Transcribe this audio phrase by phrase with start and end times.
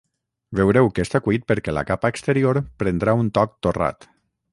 [0.59, 4.09] Veureu que està cuit perquè la capa exterior prendrà un toc torrat